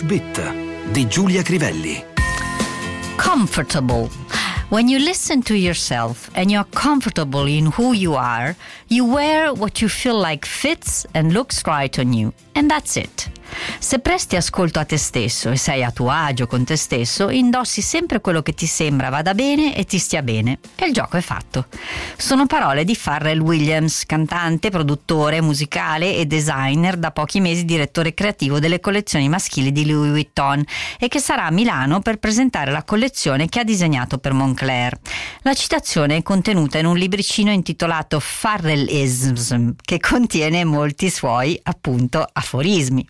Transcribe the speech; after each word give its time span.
Bit 0.00 0.40
di 0.92 1.06
Giulia 1.06 1.42
Crivelli. 1.42 2.02
Comfortable. 3.16 4.08
When 4.70 4.88
you 4.88 4.98
listen 4.98 5.42
to 5.42 5.54
yourself 5.54 6.30
and 6.34 6.50
you're 6.50 6.64
comfortable 6.72 7.46
in 7.46 7.66
who 7.66 7.92
you 7.92 8.14
are, 8.14 8.56
you 8.88 9.04
wear 9.04 9.52
what 9.52 9.82
you 9.82 9.88
feel 9.88 10.18
like 10.18 10.46
fits 10.46 11.04
and 11.12 11.32
looks 11.34 11.62
right 11.66 11.98
on 11.98 12.14
you. 12.14 12.32
And 12.54 12.70
that's 12.70 12.96
it. 12.96 13.28
Se 13.78 13.98
presti 13.98 14.36
ascolto 14.36 14.78
a 14.78 14.84
te 14.84 14.96
stesso 14.96 15.50
e 15.50 15.56
sei 15.56 15.82
a 15.84 15.90
tuo 15.90 16.10
agio 16.10 16.46
con 16.46 16.64
te 16.64 16.76
stesso, 16.76 17.30
indossi 17.30 17.82
sempre 17.82 18.20
quello 18.20 18.42
che 18.42 18.54
ti 18.54 18.66
sembra 18.66 19.08
vada 19.08 19.34
bene 19.34 19.76
e 19.76 19.84
ti 19.84 19.98
stia 19.98 20.22
bene. 20.22 20.58
E 20.76 20.86
il 20.86 20.92
gioco 20.92 21.16
è 21.16 21.20
fatto. 21.20 21.66
Sono 22.16 22.46
parole 22.46 22.84
di 22.84 22.94
Farrell 22.94 23.40
Williams, 23.40 24.04
cantante, 24.06 24.70
produttore 24.70 25.40
musicale 25.40 26.16
e 26.16 26.26
designer, 26.26 26.96
da 26.96 27.10
pochi 27.10 27.40
mesi 27.40 27.64
direttore 27.64 28.14
creativo 28.14 28.58
delle 28.58 28.80
collezioni 28.80 29.28
maschili 29.28 29.72
di 29.72 29.86
Louis 29.86 30.10
Vuitton 30.10 30.64
e 30.98 31.08
che 31.08 31.18
sarà 31.18 31.46
a 31.46 31.50
Milano 31.50 32.00
per 32.00 32.18
presentare 32.18 32.70
la 32.70 32.84
collezione 32.84 33.48
che 33.48 33.60
ha 33.60 33.64
disegnato 33.64 34.18
per 34.18 34.32
Moncler. 34.32 34.98
La 35.42 35.54
citazione 35.54 36.16
è 36.16 36.22
contenuta 36.22 36.78
in 36.78 36.86
un 36.86 36.96
libricino 36.96 37.50
intitolato 37.50 38.20
Farrellisms, 38.20 39.74
che 39.82 39.98
contiene 39.98 40.64
molti 40.64 41.10
suoi, 41.10 41.58
appunto, 41.62 42.24
aforismi. 42.32 43.06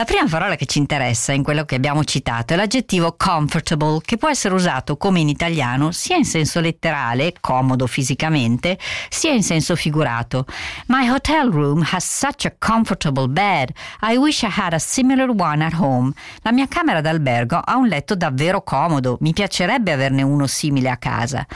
La 0.00 0.06
prima 0.06 0.26
parola 0.26 0.56
che 0.56 0.64
ci 0.64 0.78
interessa 0.78 1.34
in 1.34 1.42
quello 1.42 1.66
che 1.66 1.74
abbiamo 1.74 2.04
citato 2.04 2.54
è 2.54 2.56
l'aggettivo 2.56 3.16
comfortable, 3.18 4.00
che 4.02 4.16
può 4.16 4.30
essere 4.30 4.54
usato 4.54 4.96
come 4.96 5.20
in 5.20 5.28
italiano 5.28 5.92
sia 5.92 6.16
in 6.16 6.24
senso 6.24 6.58
letterale, 6.60 7.34
comodo 7.38 7.86
fisicamente, 7.86 8.78
sia 9.10 9.32
in 9.32 9.42
senso 9.42 9.76
figurato. 9.76 10.46
My 10.86 11.06
hotel 11.06 11.50
room 11.50 11.84
has 11.92 12.06
such 12.06 12.46
a 12.46 12.54
comfortable 12.58 13.28
bed. 13.28 13.72
I 14.00 14.16
wish 14.16 14.42
I 14.42 14.48
had 14.50 14.72
a 14.72 14.78
similar 14.78 15.28
one 15.28 15.62
at 15.62 15.74
home. 15.74 16.14
La 16.44 16.52
mia 16.52 16.66
camera 16.66 17.02
d'albergo 17.02 17.60
ha 17.62 17.76
un 17.76 17.86
letto 17.86 18.14
davvero 18.14 18.62
comodo. 18.62 19.18
Mi 19.20 19.34
piacerebbe 19.34 19.92
averne 19.92 20.22
uno 20.22 20.46
simile 20.46 20.88
a 20.88 20.96
casa. 20.96 21.46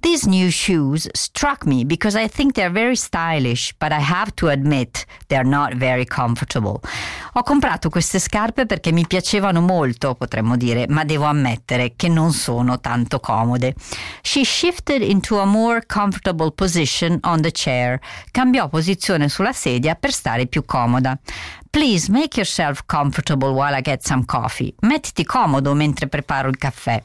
These 0.00 0.28
new 0.28 0.50
shoes 0.50 1.08
struck 1.12 1.64
me 1.64 1.86
because 1.86 2.22
I 2.22 2.28
think 2.28 2.52
they're 2.52 2.70
very 2.70 2.96
stylish, 2.96 3.72
but 3.78 3.92
I 3.92 4.02
have 4.02 4.34
to 4.34 4.48
admit 4.48 5.06
they're 5.28 5.48
not 5.48 5.76
very 5.76 6.04
comfortable. 6.04 6.82
Ho 7.36 7.42
comprato 7.42 7.88
queste 7.88 8.20
scarpe 8.20 8.64
perché 8.64 8.92
mi 8.92 9.08
piacevano 9.08 9.60
molto, 9.60 10.14
potremmo 10.14 10.56
dire, 10.56 10.86
ma 10.88 11.02
devo 11.02 11.24
ammettere 11.24 11.94
che 11.96 12.06
non 12.06 12.32
sono 12.32 12.78
tanto 12.78 13.18
comode. 13.18 13.74
She 14.22 14.44
shifted 14.44 15.02
into 15.02 15.40
a 15.40 15.44
more 15.44 15.84
comfortable 15.84 16.52
position 16.52 17.18
on 17.22 17.42
the 17.42 17.50
chair. 17.50 17.98
Cambiò 18.30 18.68
posizione 18.68 19.28
sulla 19.28 19.52
sedia 19.52 19.96
per 19.96 20.12
stare 20.12 20.46
più 20.46 20.64
comoda. 20.64 21.18
Please 21.74 22.08
make 22.08 22.36
yourself 22.36 22.84
comfortable 22.86 23.52
while 23.52 23.74
I 23.74 23.80
get 23.80 24.06
some 24.06 24.24
coffee. 24.24 24.72
Mettiti 24.82 25.24
comodo 25.24 25.74
mentre 25.74 26.06
preparo 26.06 26.48
il 26.48 26.56
caffè. 26.56 27.02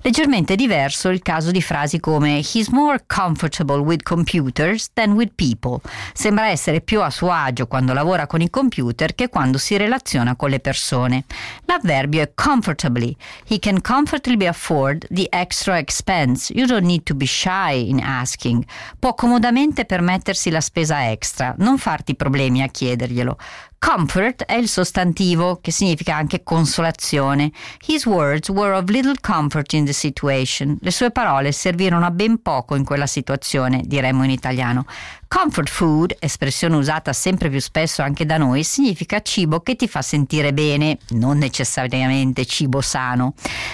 Leggermente 0.00 0.54
diverso 0.54 1.08
il 1.08 1.22
caso 1.22 1.50
di 1.50 1.60
frasi 1.60 1.98
come 1.98 2.38
He's 2.38 2.68
more 2.68 3.02
comfortable 3.04 3.78
with 3.78 4.04
computers 4.04 4.90
than 4.92 5.14
with 5.14 5.32
people. 5.34 5.80
Sembra 6.12 6.46
essere 6.46 6.82
più 6.82 7.02
a 7.02 7.10
suo 7.10 7.32
agio 7.32 7.66
quando 7.66 7.92
lavora 7.92 8.28
con 8.28 8.40
i 8.40 8.48
computer 8.48 9.16
che 9.16 9.28
quando 9.28 9.58
si 9.58 9.76
relaziona 9.76 10.36
con 10.36 10.50
le 10.50 10.60
persone. 10.60 11.24
L'avverbio 11.64 12.22
è 12.22 12.30
comfortably. 12.32 13.16
He 13.48 13.58
can 13.58 13.80
comfortably 13.80 14.46
afford 14.46 15.04
the 15.10 15.26
extra 15.30 15.78
expense. 15.78 16.52
You 16.54 16.66
don't 16.66 16.86
need 16.86 17.02
to 17.02 17.16
be 17.16 17.26
shy 17.26 17.88
in 17.88 17.98
asking. 17.98 18.64
Può 19.00 19.14
comodamente 19.14 19.84
permettersi 19.84 20.48
la 20.48 20.60
spesa 20.60 21.10
extra. 21.10 21.56
Non 21.58 21.76
farti 21.76 22.14
problemi 22.14 22.62
a 22.62 22.68
chiederglielo. 22.68 23.36
Comfort 23.84 24.44
è 24.44 24.54
il 24.54 24.68
sostantivo 24.68 25.58
che 25.60 25.72
significa 25.72 26.14
anche 26.14 26.44
consolazione. 26.44 27.50
His 27.84 28.06
words 28.06 28.48
were 28.48 28.76
of 28.76 28.88
little 28.88 29.16
comfort 29.20 29.72
in 29.72 29.84
the 29.84 29.92
situation. 29.92 30.78
Le 30.80 30.92
sue 30.92 31.10
parole 31.10 31.50
servirono 31.50 32.06
a 32.06 32.12
ben 32.12 32.40
poco 32.40 32.76
in 32.76 32.84
quella 32.84 33.08
situazione, 33.08 33.82
diremmo 33.84 34.22
in 34.22 34.30
italiano. 34.30 34.86
Comfort 35.34 35.70
food, 35.70 36.14
espressione 36.18 36.76
usata 36.76 37.14
sempre 37.14 37.48
più 37.48 37.58
spesso 37.58 38.02
anche 38.02 38.26
da 38.26 38.36
noi, 38.36 38.62
significa 38.64 39.22
cibo 39.22 39.60
che 39.60 39.76
ti 39.76 39.88
fa 39.88 40.02
sentire 40.02 40.52
bene, 40.52 40.98
non 41.12 41.38
necessariamente 41.38 42.44
cibo 42.44 42.82
sano. 42.82 43.32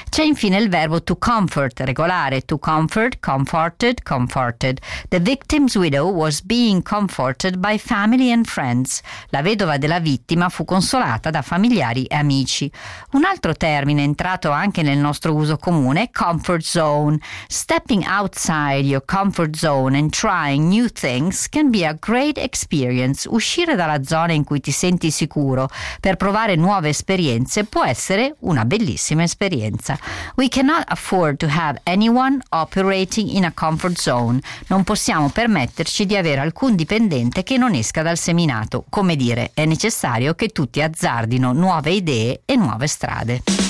C'è 0.09 0.23
infine 0.23 0.57
il 0.59 0.69
verbo 0.69 1.03
to 1.03 1.17
comfort, 1.17 1.81
regolare, 1.81 2.43
to 2.43 2.59
comfort, 2.59 3.19
comforted, 3.19 4.05
comforted. 4.05 4.79
The 5.09 5.19
victim's 5.19 5.75
widow 5.75 6.09
was 6.13 6.43
being 6.43 6.81
comforted 6.81 7.57
by 7.57 7.77
family 7.77 8.31
and 8.31 8.47
friends. 8.47 9.01
La 9.31 9.43
vedova 9.43 9.79
della 9.79 9.99
vittima 9.99 10.49
fu 10.51 10.65
consolata 10.65 11.31
da 11.31 11.43
familiari 11.43 12.05
e 12.05 12.15
amici. 12.15 12.71
Un 13.13 13.25
altro 13.25 13.53
termine 13.53 14.05
entrato 14.05 14.53
anche 14.53 14.83
nel 14.83 14.99
nostro 14.99 15.35
uso 15.35 15.57
comune 15.57 16.03
è 16.03 16.11
comfort 16.13 16.63
zone. 16.63 17.19
Stepping 17.49 18.05
outside 18.07 18.87
your 18.87 19.05
comfort 19.05 19.57
zone 19.57 19.99
and 19.99 20.11
trying 20.11 20.69
new 20.69 20.87
things 20.87 21.47
can 21.49 21.71
be 21.71 21.85
a 21.87 21.97
great 21.99 22.39
experience. 22.39 23.29
Uscire 23.29 23.75
dalla 23.75 24.03
zona 24.03 24.33
in 24.33 24.45
cui 24.45 24.61
ti 24.61 24.71
senti 24.71 25.11
sicuro 25.11 25.69
per 26.01 26.17
provare 26.17 26.57
nuove 26.57 26.89
esperienze 26.91 27.65
può 27.65 27.85
essere 27.85 28.35
una 28.41 28.65
bellissima 28.65 29.23
esperienza. 29.23 29.99
We 30.37 30.49
cannot 30.49 30.85
afford 30.87 31.37
to 31.39 31.47
have 31.49 31.81
anyone 31.85 32.39
operating 32.51 33.29
in 33.31 33.45
a 33.45 33.53
comfort 33.53 33.99
zone. 33.99 34.41
Non 34.69 34.85
possiamo 34.85 35.31
permetterci 35.31 36.07
di 36.07 36.17
avere 36.17 36.41
alcun 36.41 36.75
dipendente 36.75 37.43
che 37.43 37.57
non 37.57 37.75
esca 37.75 38.03
dal 38.03 38.19
seminato. 38.19 38.85
Come 38.89 39.17
dire, 39.17 39.51
è 39.55 39.65
necessario 39.65 40.35
che 40.35 40.49
tutti 40.49 40.83
azzardino 40.83 41.53
nuove 41.53 41.91
idee 41.91 42.43
e 42.45 42.57
nuove 42.57 42.87
strade. 42.87 43.68